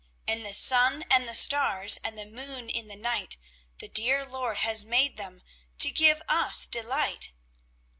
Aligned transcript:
"And 0.27 0.43
the 0.43 0.55
sun 0.55 1.03
and 1.11 1.27
the 1.29 1.35
stars 1.35 1.97
And 1.97 2.17
the 2.17 2.25
moon 2.25 2.69
in 2.69 2.87
the 2.87 2.95
night, 2.95 3.37
The 3.77 3.87
dear 3.87 4.25
Lord 4.25 4.57
has 4.57 4.83
made 4.83 5.15
them 5.15 5.43
To 5.77 5.91
give 5.91 6.23
us 6.27 6.65
delight. 6.65 7.33